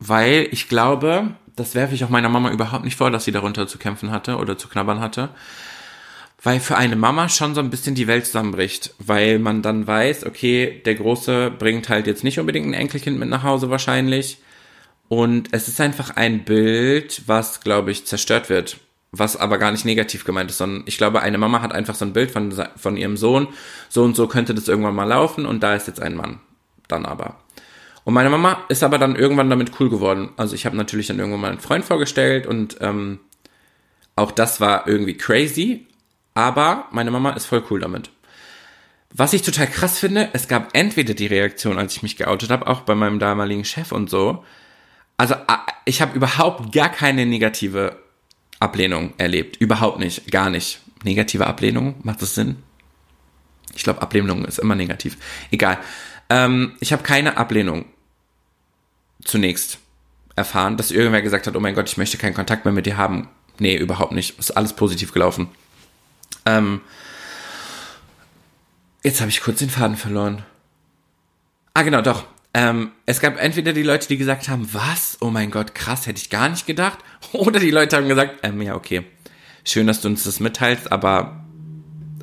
Weil 0.00 0.48
ich 0.50 0.68
glaube, 0.68 1.36
das 1.54 1.74
werfe 1.74 1.94
ich 1.94 2.04
auch 2.04 2.08
meiner 2.08 2.28
Mama 2.28 2.50
überhaupt 2.50 2.84
nicht 2.84 2.96
vor, 2.96 3.10
dass 3.10 3.24
sie 3.24 3.32
darunter 3.32 3.68
zu 3.68 3.78
kämpfen 3.78 4.10
hatte 4.10 4.36
oder 4.36 4.58
zu 4.58 4.68
knabbern 4.68 5.00
hatte 5.00 5.30
weil 6.42 6.60
für 6.60 6.76
eine 6.76 6.96
Mama 6.96 7.28
schon 7.28 7.54
so 7.54 7.60
ein 7.60 7.70
bisschen 7.70 7.94
die 7.94 8.06
Welt 8.06 8.26
zusammenbricht, 8.26 8.94
weil 8.98 9.38
man 9.38 9.62
dann 9.62 9.86
weiß, 9.86 10.24
okay, 10.24 10.80
der 10.84 10.94
Große 10.94 11.50
bringt 11.50 11.88
halt 11.88 12.06
jetzt 12.06 12.24
nicht 12.24 12.38
unbedingt 12.38 12.66
ein 12.66 12.74
Enkelkind 12.74 13.18
mit 13.18 13.28
nach 13.28 13.42
Hause 13.42 13.70
wahrscheinlich. 13.70 14.38
Und 15.08 15.48
es 15.52 15.68
ist 15.68 15.80
einfach 15.80 16.16
ein 16.16 16.44
Bild, 16.44 17.22
was, 17.26 17.60
glaube 17.60 17.90
ich, 17.90 18.06
zerstört 18.06 18.48
wird. 18.48 18.78
Was 19.12 19.36
aber 19.36 19.58
gar 19.58 19.72
nicht 19.72 19.84
negativ 19.84 20.24
gemeint 20.24 20.50
ist, 20.50 20.58
sondern 20.58 20.84
ich 20.86 20.96
glaube, 20.96 21.20
eine 21.20 21.36
Mama 21.36 21.62
hat 21.62 21.72
einfach 21.72 21.96
so 21.96 22.04
ein 22.04 22.12
Bild 22.12 22.30
von, 22.30 22.54
von 22.76 22.96
ihrem 22.96 23.16
Sohn. 23.16 23.48
So 23.88 24.04
und 24.04 24.14
so 24.14 24.28
könnte 24.28 24.54
das 24.54 24.68
irgendwann 24.68 24.94
mal 24.94 25.04
laufen 25.04 25.46
und 25.46 25.62
da 25.62 25.74
ist 25.74 25.88
jetzt 25.88 26.00
ein 26.00 26.14
Mann. 26.14 26.38
Dann 26.86 27.06
aber. 27.06 27.36
Und 28.04 28.14
meine 28.14 28.30
Mama 28.30 28.64
ist 28.68 28.82
aber 28.82 28.98
dann 28.98 29.16
irgendwann 29.16 29.50
damit 29.50 29.72
cool 29.80 29.90
geworden. 29.90 30.30
Also 30.36 30.54
ich 30.54 30.66
habe 30.66 30.76
natürlich 30.76 31.08
dann 31.08 31.18
irgendwann 31.18 31.40
mal 31.40 31.50
einen 31.50 31.60
Freund 31.60 31.84
vorgestellt 31.84 32.46
und 32.46 32.78
ähm, 32.80 33.20
auch 34.16 34.32
das 34.32 34.60
war 34.60 34.86
irgendwie 34.86 35.16
crazy, 35.16 35.86
aber 36.34 36.86
meine 36.90 37.10
Mama 37.10 37.30
ist 37.30 37.46
voll 37.46 37.62
cool 37.70 37.80
damit. 37.80 38.10
Was 39.12 39.32
ich 39.32 39.42
total 39.42 39.66
krass 39.66 39.98
finde, 39.98 40.28
es 40.32 40.46
gab 40.46 40.76
entweder 40.76 41.14
die 41.14 41.26
Reaktion, 41.26 41.78
als 41.78 41.96
ich 41.96 42.02
mich 42.02 42.16
geoutet 42.16 42.50
habe, 42.50 42.66
auch 42.66 42.82
bei 42.82 42.94
meinem 42.94 43.18
damaligen 43.18 43.64
Chef 43.64 43.92
und 43.92 44.08
so. 44.08 44.44
Also 45.16 45.34
ich 45.84 46.00
habe 46.00 46.16
überhaupt 46.16 46.72
gar 46.72 46.88
keine 46.88 47.26
negative 47.26 47.98
Ablehnung 48.60 49.14
erlebt. 49.18 49.56
Überhaupt 49.56 49.98
nicht. 49.98 50.30
Gar 50.30 50.50
nicht. 50.50 50.80
Negative 51.02 51.46
Ablehnung? 51.46 51.96
Macht 52.02 52.22
das 52.22 52.34
Sinn? 52.34 52.56
Ich 53.74 53.82
glaube, 53.82 54.02
Ablehnung 54.02 54.44
ist 54.44 54.58
immer 54.58 54.74
negativ. 54.74 55.16
Egal. 55.50 55.78
Ähm, 56.30 56.76
ich 56.80 56.92
habe 56.92 57.02
keine 57.02 57.36
Ablehnung 57.36 57.84
zunächst 59.22 59.78
erfahren, 60.36 60.78
dass 60.78 60.90
irgendwer 60.90 61.22
gesagt 61.22 61.46
hat, 61.46 61.54
oh 61.54 61.60
mein 61.60 61.74
Gott, 61.74 61.88
ich 61.88 61.98
möchte 61.98 62.16
keinen 62.16 62.34
Kontakt 62.34 62.64
mehr 62.64 62.72
mit 62.72 62.86
dir 62.86 62.96
haben. 62.96 63.28
Nee, 63.58 63.76
überhaupt 63.76 64.12
nicht. 64.12 64.38
Ist 64.38 64.56
alles 64.56 64.72
positiv 64.72 65.12
gelaufen. 65.12 65.48
Ähm, 66.46 66.80
Jetzt 69.02 69.20
habe 69.20 69.30
ich 69.30 69.40
kurz 69.40 69.60
den 69.60 69.70
Faden 69.70 69.96
verloren. 69.96 70.42
Ah, 71.72 71.82
genau, 71.82 72.02
doch. 72.02 72.24
Ähm, 72.52 72.90
es 73.06 73.20
gab 73.20 73.40
entweder 73.40 73.72
die 73.72 73.82
Leute, 73.82 74.08
die 74.08 74.18
gesagt 74.18 74.48
haben, 74.48 74.68
was? 74.72 75.16
Oh 75.20 75.30
mein 75.30 75.50
Gott, 75.50 75.74
krass, 75.74 76.06
hätte 76.06 76.20
ich 76.20 76.30
gar 76.30 76.48
nicht 76.48 76.66
gedacht. 76.66 76.98
Oder 77.32 77.60
die 77.60 77.70
Leute 77.70 77.96
haben 77.96 78.08
gesagt, 78.08 78.40
ähm, 78.42 78.60
ja, 78.60 78.74
okay. 78.74 79.04
Schön, 79.64 79.86
dass 79.86 80.00
du 80.00 80.08
uns 80.08 80.24
das 80.24 80.40
mitteilst, 80.40 80.90
aber 80.90 81.44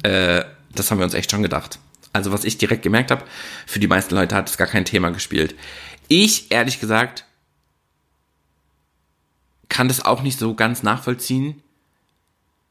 äh, 0.04 0.44
das 0.76 0.92
haben 0.92 1.00
wir 1.00 1.06
uns 1.06 1.14
echt 1.14 1.32
schon 1.32 1.44
gedacht. 1.44 1.80
Also 2.18 2.32
was 2.32 2.46
ich 2.46 2.58
direkt 2.58 2.82
gemerkt 2.82 3.12
habe, 3.12 3.24
für 3.68 3.80
die 3.80 3.88
meisten 3.88 4.16
Leute 4.16 4.34
hat 4.34 4.50
es 4.50 4.58
gar 4.58 4.66
kein 4.66 4.86
Thema 4.86 5.12
gespielt. 5.12 5.54
Ich, 6.08 6.52
ehrlich 6.52 6.80
gesagt, 6.80 7.26
kann 9.70 9.88
das 9.88 10.04
auch 10.04 10.24
nicht 10.24 10.40
so 10.40 10.56
ganz 10.56 10.82
nachvollziehen, 10.82 11.62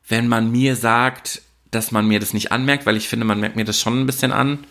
wenn 0.08 0.26
man 0.26 0.50
mir 0.50 0.74
sagt, 0.74 1.42
dass 1.70 1.92
man 1.92 2.08
mir 2.08 2.18
das 2.18 2.34
nicht 2.34 2.50
anmerkt, 2.50 2.86
weil 2.86 2.96
ich 2.96 3.06
finde, 3.06 3.24
man 3.24 3.38
merkt 3.38 3.54
mir 3.54 3.64
das 3.64 3.80
schon 3.80 4.00
ein 4.00 4.06
bisschen 4.06 4.32
an. 4.32 4.64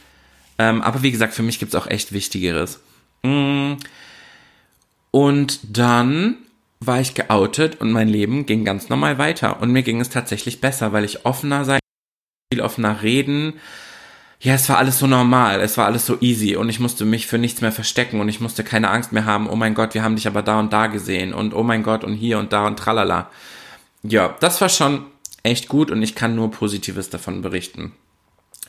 Ähm, 0.58 0.82
aber 0.82 1.03
wie 1.03 1.12
gesagt, 1.12 1.34
für 1.34 1.44
mich 1.44 1.58
gibt 1.58 1.74
es 1.74 1.82
auch 1.82 1.88
echt 1.88 2.12
Wichtigeres. 2.12 2.82
Mm. 3.24 3.75
Und 5.12 5.60
dann 5.63 6.36
war 6.82 7.00
ich 7.00 7.13
geoutet 7.13 7.79
und 7.79 7.94
mein 7.94 8.10
Leben 8.10 8.46
ging 8.46 8.65
ganz 8.65 8.89
normal 8.89 9.17
weiter. 9.17 9.62
Und 9.62 9.72
mir 9.72 9.84
ging 9.84 10.01
es 10.01 10.10
tatsächlich 10.10 10.60
besser, 10.60 10.91
weil 10.91 11.05
ich 11.05 11.25
offener 11.25 11.63
sein, 11.63 11.79
viel 12.51 12.62
offener 12.62 13.01
reden. 13.03 13.53
Ja, 14.45 14.53
es 14.53 14.69
war 14.69 14.77
alles 14.77 14.99
so 14.99 15.07
normal, 15.07 15.59
es 15.59 15.75
war 15.75 15.87
alles 15.87 16.05
so 16.05 16.19
easy 16.21 16.55
und 16.55 16.69
ich 16.69 16.79
musste 16.79 17.03
mich 17.03 17.25
für 17.25 17.39
nichts 17.39 17.61
mehr 17.61 17.71
verstecken 17.71 18.19
und 18.21 18.29
ich 18.29 18.41
musste 18.41 18.63
keine 18.63 18.91
Angst 18.91 19.11
mehr 19.11 19.25
haben, 19.25 19.49
oh 19.49 19.55
mein 19.55 19.73
Gott, 19.73 19.95
wir 19.95 20.03
haben 20.03 20.17
dich 20.17 20.27
aber 20.27 20.43
da 20.43 20.59
und 20.59 20.71
da 20.71 20.85
gesehen 20.85 21.33
und 21.33 21.55
oh 21.55 21.63
mein 21.63 21.81
Gott 21.81 22.03
und 22.03 22.13
hier 22.13 22.37
und 22.37 22.53
da 22.53 22.67
und 22.67 22.77
tralala. 22.77 23.31
Ja, 24.03 24.35
das 24.41 24.61
war 24.61 24.69
schon 24.69 25.07
echt 25.41 25.67
gut 25.67 25.89
und 25.89 26.03
ich 26.03 26.13
kann 26.13 26.35
nur 26.35 26.51
Positives 26.51 27.09
davon 27.09 27.41
berichten. 27.41 27.93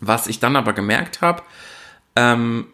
Was 0.01 0.29
ich 0.29 0.41
dann 0.41 0.57
aber 0.57 0.73
gemerkt 0.73 1.21
habe, 1.21 1.43
ähm, 2.17 2.69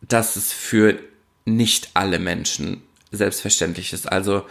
dass 0.00 0.36
es 0.36 0.50
für 0.50 0.98
nicht 1.44 1.90
alle 1.92 2.18
Menschen 2.18 2.80
selbstverständlich 3.12 3.92
ist. 3.92 4.10
Also 4.10 4.46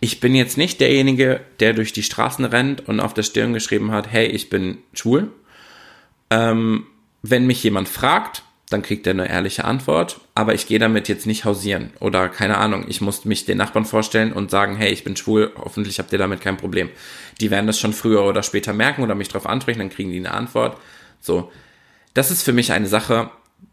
ich 0.00 0.18
bin 0.18 0.34
jetzt 0.34 0.56
nicht 0.56 0.80
derjenige, 0.80 1.42
der 1.60 1.74
durch 1.74 1.92
die 1.92 2.04
Straßen 2.04 2.46
rennt 2.46 2.88
und 2.88 3.00
auf 3.00 3.12
der 3.12 3.22
Stirn 3.22 3.52
geschrieben 3.52 3.90
hat, 3.90 4.10
hey, 4.10 4.28
ich 4.28 4.48
bin 4.48 4.78
schwul. 4.94 5.30
Ähm, 6.30 6.86
wenn 7.26 7.46
mich 7.46 7.62
jemand 7.62 7.88
fragt, 7.88 8.42
dann 8.68 8.82
kriegt 8.82 9.06
er 9.06 9.12
eine 9.12 9.30
ehrliche 9.30 9.64
Antwort, 9.64 10.20
aber 10.34 10.52
ich 10.52 10.66
gehe 10.66 10.78
damit 10.78 11.08
jetzt 11.08 11.26
nicht 11.26 11.46
hausieren 11.46 11.90
oder 12.00 12.28
keine 12.28 12.58
Ahnung, 12.58 12.84
ich 12.86 13.00
muss 13.00 13.24
mich 13.24 13.46
den 13.46 13.56
Nachbarn 13.56 13.86
vorstellen 13.86 14.30
und 14.32 14.50
sagen, 14.50 14.76
hey, 14.76 14.92
ich 14.92 15.04
bin 15.04 15.16
schwul, 15.16 15.52
hoffentlich 15.56 15.98
habt 15.98 16.12
ihr 16.12 16.18
damit 16.18 16.42
kein 16.42 16.58
Problem. 16.58 16.90
Die 17.40 17.50
werden 17.50 17.66
das 17.66 17.80
schon 17.80 17.94
früher 17.94 18.24
oder 18.24 18.42
später 18.42 18.74
merken 18.74 19.02
oder 19.02 19.14
mich 19.14 19.28
darauf 19.28 19.46
ansprechen, 19.46 19.78
dann 19.78 19.88
kriegen 19.88 20.10
die 20.10 20.18
eine 20.18 20.32
Antwort. 20.32 20.76
So, 21.18 21.50
das 22.12 22.30
ist 22.30 22.42
für 22.42 22.52
mich 22.52 22.72
eine 22.72 22.88
Sache, 22.88 23.30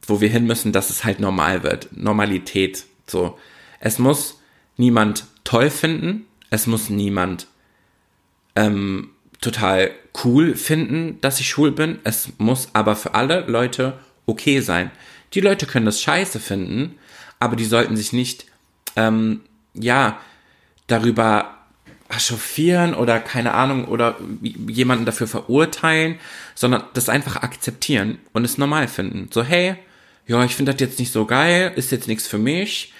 wo 0.07 0.21
wir 0.21 0.29
hin 0.29 0.45
müssen, 0.45 0.71
dass 0.71 0.89
es 0.89 1.03
halt 1.03 1.19
normal 1.19 1.63
wird. 1.63 1.89
Normalität. 1.91 2.85
So. 3.05 3.37
Es 3.81 3.99
muss 3.99 4.39
niemand 4.77 5.25
toll 5.43 5.69
finden. 5.69 6.25
Es 6.49 6.67
muss 6.67 6.89
niemand 6.89 7.47
ähm, 8.55 9.09
total 9.41 9.91
cool 10.23 10.55
finden, 10.55 11.19
dass 11.21 11.39
ich 11.39 11.49
schwul 11.49 11.71
bin. 11.71 11.99
Es 12.03 12.29
muss 12.37 12.69
aber 12.73 12.95
für 12.95 13.15
alle 13.15 13.41
Leute 13.47 13.99
okay 14.25 14.61
sein. 14.61 14.91
Die 15.33 15.41
Leute 15.41 15.65
können 15.65 15.85
das 15.85 16.01
scheiße 16.01 16.39
finden, 16.39 16.95
aber 17.39 17.55
die 17.55 17.65
sollten 17.65 17.97
sich 17.97 18.13
nicht, 18.13 18.45
ähm, 18.95 19.41
ja, 19.73 20.19
darüber 20.87 21.57
chauffieren 22.19 22.93
oder 22.93 23.19
keine 23.19 23.53
Ahnung 23.53 23.85
oder 23.85 24.17
jemanden 24.41 25.05
dafür 25.05 25.27
verurteilen, 25.27 26.19
sondern 26.55 26.83
das 26.93 27.09
einfach 27.09 27.37
akzeptieren 27.37 28.19
und 28.33 28.43
es 28.43 28.57
normal 28.57 28.87
finden. 28.89 29.29
So, 29.31 29.43
hey, 29.43 29.75
ja, 30.27 30.43
ich 30.43 30.55
finde 30.55 30.73
das 30.73 30.81
jetzt 30.81 30.99
nicht 30.99 31.13
so 31.13 31.25
geil, 31.25 31.71
ist 31.75 31.91
jetzt 31.91 32.07
nichts 32.07 32.27
für 32.27 32.37
mich. 32.37 32.93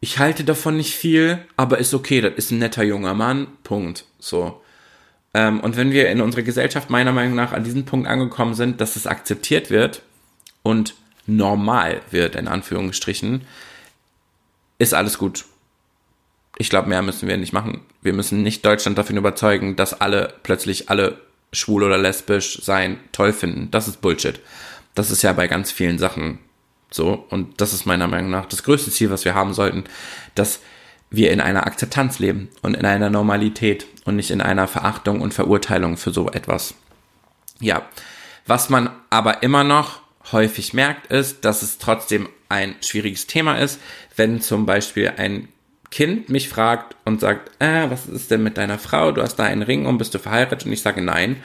Ich 0.00 0.18
halte 0.18 0.44
davon 0.44 0.76
nicht 0.76 0.94
viel, 0.94 1.38
aber 1.56 1.78
ist 1.78 1.92
okay, 1.92 2.20
das 2.20 2.34
ist 2.34 2.50
ein 2.50 2.58
netter 2.58 2.84
junger 2.84 3.14
Mann, 3.14 3.48
Punkt. 3.64 4.06
So. 4.18 4.62
Ähm, 5.34 5.60
und 5.60 5.76
wenn 5.76 5.92
wir 5.92 6.10
in 6.10 6.20
unserer 6.20 6.42
Gesellschaft 6.42 6.90
meiner 6.90 7.12
Meinung 7.12 7.34
nach 7.34 7.52
an 7.52 7.64
diesem 7.64 7.84
Punkt 7.84 8.08
angekommen 8.08 8.54
sind, 8.54 8.80
dass 8.80 8.96
es 8.96 9.06
akzeptiert 9.06 9.70
wird 9.70 10.02
und 10.62 10.94
normal 11.26 12.00
wird, 12.10 12.36
in 12.36 12.48
Anführungsstrichen, 12.48 13.42
ist 14.78 14.94
alles 14.94 15.18
gut 15.18 15.44
ich 16.58 16.68
glaube, 16.70 16.88
mehr 16.88 17.02
müssen 17.02 17.28
wir 17.28 17.36
nicht 17.36 17.52
machen. 17.52 17.80
Wir 18.02 18.12
müssen 18.12 18.42
nicht 18.42 18.66
Deutschland 18.66 18.98
davon 18.98 19.16
überzeugen, 19.16 19.76
dass 19.76 19.98
alle 19.98 20.34
plötzlich 20.42 20.90
alle 20.90 21.20
schwul 21.52 21.84
oder 21.84 21.96
lesbisch 21.96 22.60
sein 22.62 22.98
toll 23.12 23.32
finden. 23.32 23.70
Das 23.70 23.88
ist 23.88 24.00
Bullshit. 24.00 24.40
Das 24.94 25.10
ist 25.10 25.22
ja 25.22 25.32
bei 25.32 25.46
ganz 25.46 25.70
vielen 25.70 25.98
Sachen 25.98 26.40
so. 26.90 27.26
Und 27.30 27.60
das 27.60 27.72
ist 27.72 27.86
meiner 27.86 28.08
Meinung 28.08 28.30
nach 28.30 28.46
das 28.46 28.64
größte 28.64 28.90
Ziel, 28.90 29.10
was 29.10 29.24
wir 29.24 29.34
haben 29.34 29.54
sollten, 29.54 29.84
dass 30.34 30.60
wir 31.10 31.30
in 31.30 31.40
einer 31.40 31.66
Akzeptanz 31.66 32.18
leben 32.18 32.48
und 32.60 32.76
in 32.76 32.84
einer 32.84 33.08
Normalität 33.08 33.86
und 34.08 34.16
nicht 34.16 34.30
in 34.30 34.40
einer 34.40 34.66
Verachtung 34.66 35.20
und 35.20 35.34
Verurteilung 35.34 35.96
für 35.96 36.10
so 36.10 36.30
etwas. 36.30 36.74
Ja, 37.60 37.82
was 38.46 38.70
man 38.70 38.90
aber 39.10 39.42
immer 39.42 39.64
noch 39.64 40.00
häufig 40.32 40.72
merkt, 40.72 41.12
ist, 41.12 41.44
dass 41.44 41.62
es 41.62 41.78
trotzdem 41.78 42.28
ein 42.48 42.74
schwieriges 42.80 43.26
Thema 43.26 43.58
ist, 43.58 43.78
wenn 44.16 44.40
zum 44.40 44.64
Beispiel 44.64 45.12
ein 45.16 45.48
Kind 45.90 46.28
mich 46.28 46.48
fragt 46.48 46.96
und 47.04 47.20
sagt, 47.20 47.50
äh, 47.60 47.90
was 47.90 48.06
ist 48.06 48.30
denn 48.30 48.42
mit 48.42 48.56
deiner 48.58 48.78
Frau? 48.78 49.12
Du 49.12 49.22
hast 49.22 49.36
da 49.36 49.44
einen 49.44 49.62
Ring 49.62 49.86
und 49.86 49.98
bist 49.98 50.14
du 50.14 50.18
verheiratet? 50.18 50.64
Und 50.64 50.72
ich 50.72 50.82
sage 50.82 51.02
nein. 51.02 51.36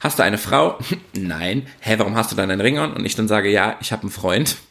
Hast 0.00 0.18
du 0.18 0.22
eine 0.22 0.38
Frau? 0.38 0.78
nein. 1.14 1.66
Hä, 1.80 1.94
warum 1.98 2.16
hast 2.16 2.32
du 2.32 2.36
dann 2.36 2.50
einen 2.50 2.60
Ring 2.60 2.78
an? 2.78 2.92
Und 2.92 3.04
ich 3.04 3.14
dann 3.14 3.28
sage, 3.28 3.50
ja, 3.50 3.76
ich 3.80 3.92
habe 3.92 4.02
einen 4.02 4.10
Freund. 4.10 4.56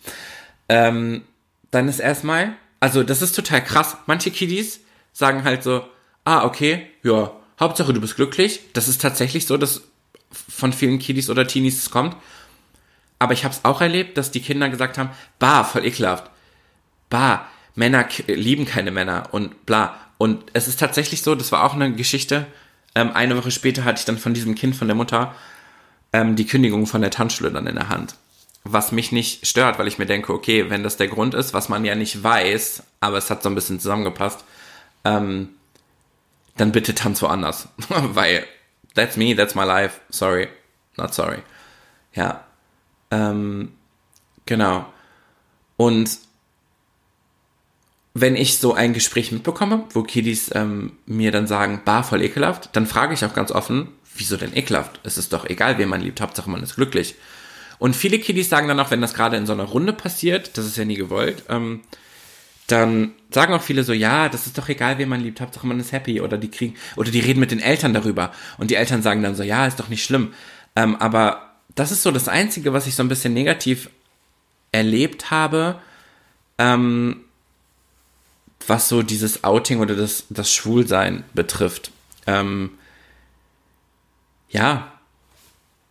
Ähm, 0.70 1.24
dann 1.72 1.90
ist 1.90 2.00
erstmal, 2.00 2.54
also 2.80 3.04
das 3.04 3.22
ist 3.22 3.36
total 3.36 3.62
krass. 3.62 3.98
Manche 4.06 4.32
Kiddies 4.32 4.80
sagen 5.12 5.44
halt 5.44 5.64
so, 5.64 5.84
ah, 6.26 6.46
okay, 6.46 6.88
ja, 7.04 7.32
Hauptsache 7.60 7.94
du 7.94 8.02
bist 8.02 8.16
glücklich. 8.16 8.62
Das 8.74 8.88
ist 8.88 9.02
tatsächlich 9.02 9.46
so, 9.46 9.58
dass 9.58 9.84
von 10.32 10.74
vielen 10.74 11.00
Kiddies 11.00 11.30
oder 11.30 11.48
Teenies 11.48 11.78
es 11.78 11.92
kommt. 11.92 12.16
Aber 13.20 13.34
ich 13.34 13.44
habe 13.44 13.54
es 13.54 13.64
auch 13.66 13.82
erlebt, 13.82 14.18
dass 14.18 14.32
die 14.32 14.42
Kinder 14.42 14.70
gesagt 14.70 14.98
haben, 14.98 15.12
bah, 15.38 15.64
voll 15.64 15.86
ekelhaft. 15.86 16.32
Bah, 17.10 17.46
Männer 17.76 18.08
lieben 18.28 18.66
keine 18.66 18.92
Männer 18.92 19.30
und 19.32 19.66
bla. 19.66 19.96
Und 20.18 20.44
es 20.54 20.68
ist 20.68 20.80
tatsächlich 20.80 21.22
so, 21.22 21.36
das 21.36 21.52
war 21.52 21.64
auch 21.64 21.76
eine 21.76 21.94
Geschichte. 21.94 22.48
Ähm, 22.96 23.12
eine 23.14 23.38
Woche 23.38 23.52
später 23.52 23.84
hatte 23.84 24.00
ich 24.00 24.06
dann 24.06 24.18
von 24.18 24.34
diesem 24.34 24.56
Kind, 24.56 24.76
von 24.76 24.88
der 24.88 24.96
Mutter, 24.96 25.36
ähm, 26.14 26.36
die 26.36 26.46
Kündigung 26.46 26.88
von 26.88 27.02
der 27.02 27.12
Tanzschule 27.12 27.52
dann 27.52 27.68
in 27.68 27.76
der 27.76 27.90
Hand. 27.90 28.16
Was 28.64 28.92
mich 28.92 29.12
nicht 29.12 29.48
stört, 29.48 29.80
weil 29.80 29.88
ich 29.88 29.98
mir 29.98 30.06
denke, 30.06 30.34
okay, 30.34 30.70
wenn 30.70 30.84
das 30.84 30.98
der 30.98 31.08
Grund 31.08 31.34
ist, 31.34 31.54
was 31.54 31.70
man 31.70 31.86
ja 31.86 31.96
nicht 31.96 32.24
weiß, 32.24 32.84
aber 33.00 33.18
es 33.18 33.30
hat 33.30 33.44
so 33.44 33.50
ein 33.50 33.56
bisschen 33.56 33.80
zusammengepasst, 33.80 34.44
ähm, 35.06 35.50
dann 36.58 36.72
bitte 36.72 36.96
tanz 36.96 37.22
woanders. 37.22 37.68
weil 37.90 38.46
that's 38.96 39.18
me, 39.18 39.36
that's 39.36 39.56
my 39.56 39.64
life. 39.64 40.00
Sorry, 40.10 40.48
not 40.98 41.14
sorry. 41.14 41.40
Ja. 42.14 42.46
Ähm, 43.10 43.74
genau. 44.46 44.86
Und 45.78 46.18
wenn 48.14 48.36
ich 48.36 48.58
so 48.58 48.74
ein 48.74 48.94
Gespräch 48.94 49.32
mitbekomme, 49.32 49.86
wo 49.92 50.04
Kiddies 50.04 50.52
ähm, 50.54 50.94
mir 51.06 51.32
dann 51.32 51.48
sagen, 51.48 51.82
bar 51.86 52.04
voll 52.04 52.22
ekelhaft, 52.22 52.70
dann 52.74 52.86
frage 52.86 53.14
ich 53.14 53.24
auch 53.24 53.34
ganz 53.34 53.52
offen, 53.52 53.88
wieso 54.16 54.36
denn 54.36 54.56
ekelhaft? 54.56 55.00
Es 55.04 55.18
ist 55.18 55.32
doch 55.32 55.46
egal, 55.46 55.78
wen 55.78 55.90
man 55.90 56.02
liebt, 56.02 56.20
Hauptsache 56.20 56.50
man 56.50 56.62
ist 56.62 56.76
glücklich. 56.76 57.16
Und 57.80 57.96
viele 57.96 58.20
Kiddies 58.20 58.50
sagen 58.50 58.68
dann 58.68 58.80
auch, 58.80 58.92
wenn 58.92 59.02
das 59.02 59.14
gerade 59.14 59.38
in 59.38 59.46
so 59.46 59.54
einer 59.54 59.64
Runde 59.64 59.94
passiert, 59.94 60.58
das 60.58 60.66
ist 60.66 60.78
ja 60.78 60.86
nie 60.86 60.96
gewollt, 60.96 61.44
ähm, 61.50 61.82
dann 62.72 63.12
sagen 63.32 63.54
auch 63.54 63.62
viele 63.62 63.84
so, 63.84 63.94
ja, 63.94 64.30
das 64.30 64.48
ist 64.48 64.58
doch 64.58 64.70
egal, 64.70 64.98
wen 64.98 65.10
man 65.10 65.22
liebt, 65.22 65.42
Hauptsache 65.42 65.68
man 65.68 65.80
ist 65.80 65.92
happy 65.92 66.22
oder 66.22 66.38
die 66.38 66.50
kriegen, 66.50 66.76
oder 66.96 67.12
die 67.12 67.20
reden 67.20 67.40
mit 67.40 67.52
den 67.52 67.60
Eltern 67.60 67.94
darüber 67.94 68.32
und 68.58 68.72
die 68.72 68.76
Eltern 68.76 69.02
sagen 69.02 69.24
dann 69.24 69.36
so, 69.36 69.44
ja, 69.44 69.66
ist 69.66 69.80
doch 69.80 69.90
nicht 69.90 70.04
schlimm. 70.04 70.34
Ähm, 70.76 70.96
aber 70.98 71.52
das 71.76 71.92
ist 71.92 72.04
so 72.04 72.12
das 72.12 72.28
Einzige, 72.28 72.74
was 72.74 72.88
ich 72.88 72.96
so 72.96 73.04
ein 73.04 73.10
bisschen 73.10 73.34
negativ 73.34 73.90
erlebt 74.72 75.32
habe, 75.32 75.80
ähm, 76.58 77.22
was 78.68 78.90
so 78.90 79.02
dieses 79.02 79.44
Outing 79.44 79.80
oder 79.80 79.96
das, 79.96 80.26
das 80.30 80.54
Schwulsein 80.54 81.24
betrifft. 81.34 81.92
Ähm, 82.28 82.72
ja, 84.50 84.92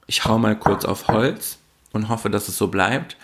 ich 0.06 0.24
hau 0.24 0.38
mal 0.38 0.58
kurz 0.58 0.84
auf 0.84 1.08
Holz 1.08 1.58
und 1.92 2.08
hoffe, 2.08 2.30
dass 2.30 2.48
es 2.48 2.56
so 2.56 2.68
bleibt. 2.68 3.16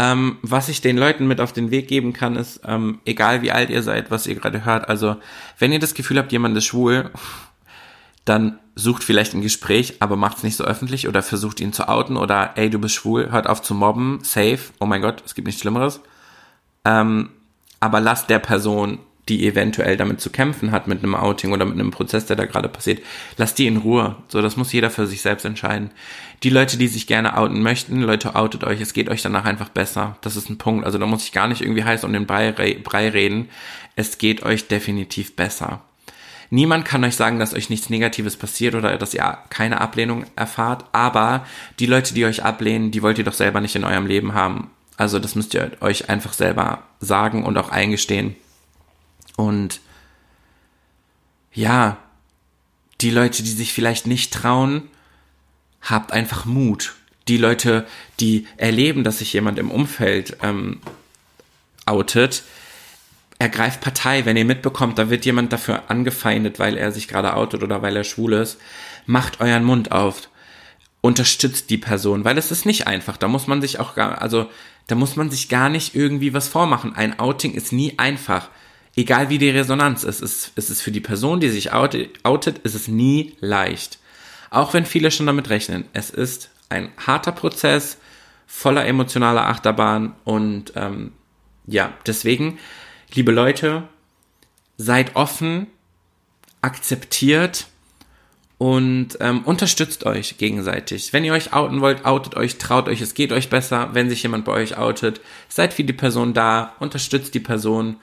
Ähm, 0.00 0.36
was 0.42 0.68
ich 0.68 0.80
den 0.80 0.96
Leuten 0.96 1.26
mit 1.26 1.40
auf 1.40 1.52
den 1.52 1.72
Weg 1.72 1.88
geben 1.88 2.12
kann, 2.12 2.36
ist, 2.36 2.60
ähm, 2.64 3.00
egal 3.04 3.42
wie 3.42 3.50
alt 3.50 3.68
ihr 3.68 3.82
seid, 3.82 4.12
was 4.12 4.28
ihr 4.28 4.36
gerade 4.36 4.64
hört, 4.64 4.88
also 4.88 5.16
wenn 5.58 5.72
ihr 5.72 5.80
das 5.80 5.92
Gefühl 5.92 6.18
habt, 6.18 6.30
jemand 6.30 6.56
ist 6.56 6.66
schwul, 6.66 7.10
dann 8.24 8.60
sucht 8.76 9.02
vielleicht 9.02 9.34
ein 9.34 9.42
Gespräch, 9.42 9.96
aber 9.98 10.14
macht 10.14 10.36
es 10.36 10.42
nicht 10.44 10.54
so 10.54 10.62
öffentlich 10.62 11.08
oder 11.08 11.20
versucht 11.20 11.58
ihn 11.58 11.72
zu 11.72 11.88
outen 11.88 12.16
oder 12.16 12.52
ey, 12.54 12.70
du 12.70 12.78
bist 12.78 12.94
schwul, 12.94 13.32
hört 13.32 13.48
auf 13.48 13.60
zu 13.60 13.74
mobben, 13.74 14.20
safe, 14.22 14.60
oh 14.78 14.86
mein 14.86 15.02
Gott, 15.02 15.20
es 15.26 15.34
gibt 15.34 15.48
nichts 15.48 15.62
Schlimmeres. 15.62 16.00
Ähm, 16.84 17.30
aber 17.80 18.00
lasst 18.00 18.30
der 18.30 18.38
Person 18.38 19.00
die 19.28 19.46
eventuell 19.46 19.96
damit 19.96 20.20
zu 20.20 20.30
kämpfen 20.30 20.70
hat, 20.70 20.88
mit 20.88 21.02
einem 21.02 21.14
Outing 21.14 21.52
oder 21.52 21.64
mit 21.64 21.74
einem 21.74 21.90
Prozess, 21.90 22.26
der 22.26 22.36
da 22.36 22.46
gerade 22.46 22.68
passiert, 22.68 23.02
lasst 23.36 23.58
die 23.58 23.66
in 23.66 23.76
Ruhe. 23.76 24.16
So, 24.28 24.42
das 24.42 24.56
muss 24.56 24.72
jeder 24.72 24.90
für 24.90 25.06
sich 25.06 25.22
selbst 25.22 25.44
entscheiden. 25.44 25.90
Die 26.42 26.50
Leute, 26.50 26.78
die 26.78 26.88
sich 26.88 27.06
gerne 27.06 27.36
outen 27.36 27.62
möchten, 27.62 28.00
Leute, 28.00 28.34
outet 28.36 28.64
euch, 28.64 28.80
es 28.80 28.92
geht 28.92 29.08
euch 29.08 29.22
danach 29.22 29.44
einfach 29.44 29.68
besser. 29.68 30.16
Das 30.20 30.36
ist 30.36 30.48
ein 30.48 30.58
Punkt. 30.58 30.84
Also 30.84 30.98
da 30.98 31.06
muss 31.06 31.24
ich 31.24 31.32
gar 31.32 31.48
nicht 31.48 31.62
irgendwie 31.62 31.84
heiß 31.84 32.04
um 32.04 32.12
den 32.12 32.26
Brei, 32.26 32.52
Brei 32.52 33.08
reden. 33.08 33.48
Es 33.96 34.18
geht 34.18 34.42
euch 34.42 34.68
definitiv 34.68 35.34
besser. 35.36 35.82
Niemand 36.50 36.84
kann 36.84 37.04
euch 37.04 37.14
sagen, 37.14 37.38
dass 37.38 37.54
euch 37.54 37.68
nichts 37.68 37.90
Negatives 37.90 38.36
passiert 38.36 38.74
oder 38.74 38.96
dass 38.96 39.12
ihr 39.12 39.38
keine 39.50 39.80
Ablehnung 39.80 40.24
erfahrt, 40.34 40.86
aber 40.92 41.44
die 41.78 41.86
Leute, 41.86 42.14
die 42.14 42.24
euch 42.24 42.42
ablehnen, 42.42 42.90
die 42.90 43.02
wollt 43.02 43.18
ihr 43.18 43.24
doch 43.24 43.34
selber 43.34 43.60
nicht 43.60 43.76
in 43.76 43.84
eurem 43.84 44.06
Leben 44.06 44.32
haben. 44.32 44.70
Also 44.96 45.18
das 45.18 45.34
müsst 45.34 45.54
ihr 45.54 45.72
euch 45.80 46.08
einfach 46.08 46.32
selber 46.32 46.82
sagen 47.00 47.44
und 47.44 47.58
auch 47.58 47.68
eingestehen. 47.68 48.34
Und 49.38 49.80
ja, 51.54 51.96
die 53.00 53.12
Leute, 53.12 53.44
die 53.44 53.52
sich 53.52 53.72
vielleicht 53.72 54.08
nicht 54.08 54.32
trauen, 54.32 54.90
habt 55.80 56.10
einfach 56.10 56.44
Mut. 56.44 56.96
Die 57.28 57.36
Leute, 57.36 57.86
die 58.18 58.48
erleben, 58.56 59.04
dass 59.04 59.20
sich 59.20 59.32
jemand 59.32 59.60
im 59.60 59.70
Umfeld 59.70 60.38
ähm, 60.42 60.80
outet, 61.86 62.42
ergreift 63.38 63.80
Partei, 63.80 64.24
wenn 64.24 64.36
ihr 64.36 64.44
mitbekommt, 64.44 64.98
da 64.98 65.08
wird 65.08 65.24
jemand 65.24 65.52
dafür 65.52 65.88
angefeindet, 65.88 66.58
weil 66.58 66.76
er 66.76 66.90
sich 66.90 67.06
gerade 67.06 67.34
outet 67.34 67.62
oder 67.62 67.80
weil 67.80 67.94
er 67.94 68.02
schwul 68.02 68.32
ist. 68.32 68.58
Macht 69.06 69.40
euren 69.40 69.62
Mund 69.62 69.92
auf. 69.92 70.28
Unterstützt 71.00 71.70
die 71.70 71.78
Person, 71.78 72.24
weil 72.24 72.38
es 72.38 72.50
ist 72.50 72.66
nicht 72.66 72.88
einfach. 72.88 73.16
Da 73.16 73.28
muss 73.28 73.46
man 73.46 73.60
sich 73.60 73.78
auch 73.78 73.94
gar, 73.94 74.20
also 74.20 74.50
da 74.88 74.96
muss 74.96 75.14
man 75.14 75.30
sich 75.30 75.48
gar 75.48 75.68
nicht 75.68 75.94
irgendwie 75.94 76.34
was 76.34 76.48
vormachen. 76.48 76.96
Ein 76.96 77.20
Outing 77.20 77.54
ist 77.54 77.72
nie 77.72 77.96
einfach 78.00 78.48
egal 78.98 79.28
wie 79.28 79.38
die 79.38 79.50
Resonanz 79.50 80.02
ist, 80.02 80.20
ist, 80.20 80.50
ist 80.56 80.70
es 80.70 80.80
für 80.82 80.90
die 80.90 81.00
Person, 81.00 81.38
die 81.38 81.50
sich 81.50 81.72
outet, 81.72 82.58
ist 82.58 82.74
es 82.74 82.88
nie 82.88 83.36
leicht. 83.38 84.00
Auch 84.50 84.74
wenn 84.74 84.84
viele 84.84 85.12
schon 85.12 85.26
damit 85.26 85.50
rechnen. 85.50 85.84
Es 85.92 86.10
ist 86.10 86.50
ein 86.68 86.90
harter 86.96 87.30
Prozess, 87.30 87.98
voller 88.46 88.86
emotionaler 88.86 89.46
Achterbahn 89.46 90.16
und 90.24 90.72
ähm, 90.74 91.12
ja, 91.66 91.92
deswegen, 92.06 92.58
liebe 93.14 93.30
Leute, 93.30 93.84
seid 94.78 95.14
offen, 95.14 95.68
akzeptiert 96.60 97.66
und 98.56 99.16
ähm, 99.20 99.44
unterstützt 99.44 100.06
euch 100.06 100.38
gegenseitig. 100.38 101.12
Wenn 101.12 101.24
ihr 101.24 101.34
euch 101.34 101.52
outen 101.52 101.80
wollt, 101.80 102.04
outet 102.04 102.36
euch, 102.36 102.58
traut 102.58 102.88
euch, 102.88 103.00
es 103.00 103.14
geht 103.14 103.30
euch 103.30 103.48
besser, 103.48 103.90
wenn 103.92 104.08
sich 104.08 104.24
jemand 104.24 104.44
bei 104.44 104.52
euch 104.52 104.76
outet. 104.76 105.20
Seid 105.48 105.72
für 105.72 105.84
die 105.84 105.92
Person 105.92 106.34
da, 106.34 106.74
unterstützt 106.80 107.34
die 107.34 107.40
Person 107.40 107.98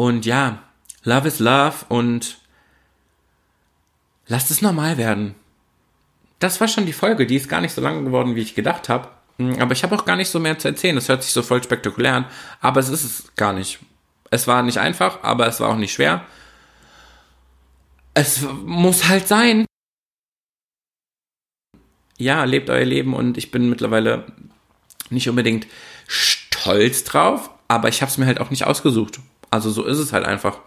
und 0.00 0.24
ja, 0.24 0.62
Love 1.04 1.28
is 1.28 1.40
Love 1.40 1.84
und 1.90 2.38
lasst 4.28 4.50
es 4.50 4.62
normal 4.62 4.96
werden. 4.96 5.34
Das 6.38 6.58
war 6.58 6.68
schon 6.68 6.86
die 6.86 6.94
Folge, 6.94 7.26
die 7.26 7.36
ist 7.36 7.50
gar 7.50 7.60
nicht 7.60 7.74
so 7.74 7.82
lang 7.82 8.06
geworden, 8.06 8.34
wie 8.34 8.40
ich 8.40 8.54
gedacht 8.54 8.88
habe. 8.88 9.10
Hm, 9.36 9.60
aber 9.60 9.72
ich 9.72 9.82
habe 9.82 9.94
auch 9.94 10.06
gar 10.06 10.16
nicht 10.16 10.30
so 10.30 10.40
mehr 10.40 10.58
zu 10.58 10.68
erzählen. 10.68 10.94
Das 10.94 11.10
hört 11.10 11.22
sich 11.22 11.32
so 11.32 11.42
voll 11.42 11.62
spektakulär 11.62 12.14
an, 12.14 12.24
aber 12.62 12.80
es 12.80 12.88
ist 12.88 13.04
es 13.04 13.36
gar 13.36 13.52
nicht. 13.52 13.78
Es 14.30 14.46
war 14.46 14.62
nicht 14.62 14.78
einfach, 14.78 15.22
aber 15.22 15.46
es 15.46 15.60
war 15.60 15.68
auch 15.68 15.76
nicht 15.76 15.92
schwer. 15.92 16.24
Es 18.14 18.40
muss 18.64 19.06
halt 19.06 19.28
sein. 19.28 19.66
Ja, 22.16 22.44
lebt 22.44 22.70
euer 22.70 22.86
Leben 22.86 23.12
und 23.12 23.36
ich 23.36 23.50
bin 23.50 23.68
mittlerweile 23.68 24.24
nicht 25.10 25.28
unbedingt 25.28 25.66
stolz 26.06 27.04
drauf, 27.04 27.50
aber 27.68 27.90
ich 27.90 28.00
habe 28.00 28.10
es 28.10 28.16
mir 28.16 28.24
halt 28.24 28.40
auch 28.40 28.48
nicht 28.48 28.64
ausgesucht. 28.64 29.20
Also 29.50 29.70
so 29.70 29.84
ist 29.84 29.98
es 29.98 30.12
halt 30.12 30.24
einfach. 30.24 30.58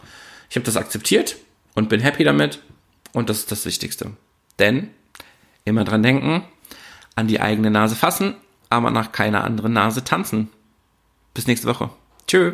Ich 0.49 0.55
habe 0.55 0.65
das 0.65 0.77
akzeptiert 0.77 1.37
und 1.73 1.89
bin 1.89 2.01
happy 2.01 2.23
damit 2.23 2.61
und 3.13 3.29
das 3.29 3.39
ist 3.39 3.51
das 3.51 3.65
Wichtigste. 3.65 4.11
Denn 4.59 4.89
immer 5.65 5.85
dran 5.85 6.03
denken, 6.03 6.43
an 7.15 7.27
die 7.27 7.39
eigene 7.39 7.71
Nase 7.71 7.95
fassen, 7.95 8.35
aber 8.69 8.91
nach 8.91 9.11
keiner 9.11 9.43
anderen 9.43 9.73
Nase 9.73 10.03
tanzen. 10.03 10.49
Bis 11.33 11.47
nächste 11.47 11.67
Woche. 11.67 11.89
Tschö. 12.27 12.53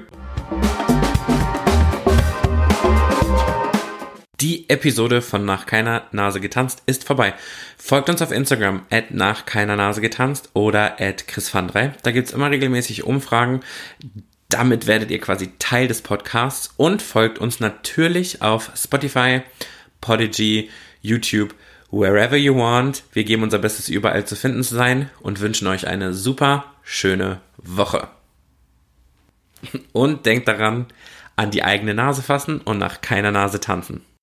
Die 4.39 4.69
Episode 4.69 5.21
von 5.21 5.43
Nach 5.43 5.65
keiner 5.65 6.03
Nase 6.13 6.39
getanzt 6.39 6.83
ist 6.85 7.03
vorbei. 7.03 7.33
Folgt 7.77 8.09
uns 8.09 8.21
auf 8.21 8.31
Instagram 8.31 8.83
at 8.89 9.11
nach 9.11 9.45
keiner 9.45 9.75
Nase 9.75 9.99
getanzt 9.99 10.51
oder 10.53 11.01
at 11.01 11.27
Chris 11.27 11.51
Da 11.51 12.11
gibt's 12.11 12.31
immer 12.31 12.49
regelmäßig 12.49 13.03
Umfragen, 13.03 13.59
damit 14.49 14.87
werdet 14.87 15.11
ihr 15.11 15.19
quasi 15.19 15.51
Teil 15.59 15.87
des 15.87 16.01
Podcasts 16.01 16.73
und 16.75 17.01
folgt 17.01 17.37
uns 17.37 17.59
natürlich 17.59 18.41
auf 18.41 18.71
Spotify, 18.75 19.41
Podigy, 20.01 20.69
YouTube, 21.01 21.53
wherever 21.91 22.35
you 22.35 22.55
want. 22.55 23.03
Wir 23.13 23.23
geben 23.23 23.43
unser 23.43 23.59
Bestes, 23.59 23.89
überall 23.89 24.25
zu 24.25 24.35
finden 24.35 24.63
zu 24.63 24.75
sein 24.75 25.09
und 25.21 25.39
wünschen 25.39 25.67
euch 25.67 25.87
eine 25.87 26.13
super 26.13 26.65
schöne 26.83 27.41
Woche. 27.57 28.07
Und 29.93 30.25
denkt 30.25 30.47
daran, 30.47 30.87
an 31.35 31.51
die 31.51 31.63
eigene 31.63 31.93
Nase 31.93 32.21
fassen 32.21 32.59
und 32.59 32.79
nach 32.79 33.01
keiner 33.01 33.31
Nase 33.31 33.59
tanzen. 33.59 34.03